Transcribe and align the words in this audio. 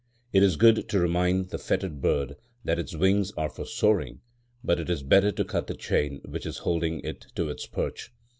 It 0.33 0.41
is 0.41 0.55
good 0.55 0.89
to 0.89 0.99
remind 0.99 1.49
the 1.51 1.59
fettered 1.59 2.01
bird 2.01 2.35
that 2.63 2.79
its 2.79 2.95
wings 2.95 3.31
are 3.37 3.51
for 3.51 3.65
soaring; 3.67 4.21
but 4.63 4.79
it 4.79 4.89
is 4.89 5.03
better 5.03 5.31
to 5.33 5.45
cut 5.45 5.67
the 5.67 5.75
chain 5.75 6.21
which 6.25 6.47
is 6.47 6.57
holding 6.65 7.01
it 7.01 7.27
to 7.35 7.49
its 7.49 7.67
perch. 7.67 8.11